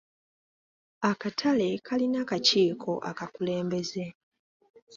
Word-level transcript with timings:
Akatale 1.09 1.67
kalina 1.85 2.17
akakiiko 2.23 2.91
akakulembeze. 3.09 4.05